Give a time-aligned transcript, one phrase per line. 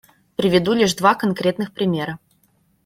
[0.35, 2.17] Приведу лишь два конкретных примера.